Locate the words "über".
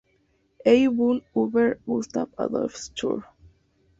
1.35-1.75